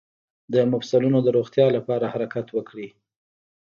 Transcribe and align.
د 0.53 0.55
مفصلونو 0.71 1.17
د 1.23 1.27
روغتیا 1.37 1.65
لپاره 1.77 2.05
حرکت 2.13 2.47
وکړئ 2.51 2.89